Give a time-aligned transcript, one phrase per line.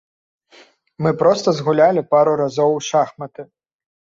[1.05, 3.41] Мы проста згулялі пару разоў у шахматы.